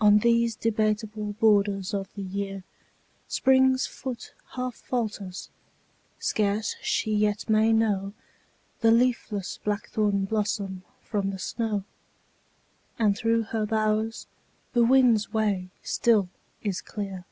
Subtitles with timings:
[0.00, 2.62] On these debateable* borders of the year
[3.26, 5.50] Spring's foot half falters;
[6.20, 8.12] scarce she yet may know
[8.82, 11.82] The leafless blackthorn blossom from the snow;
[13.00, 14.28] And through her bowers
[14.74, 16.28] the wind's way still
[16.62, 17.24] is clear.